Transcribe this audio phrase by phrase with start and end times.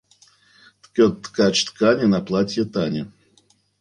[0.83, 3.03] Ткет ткач ткани на платье Тане.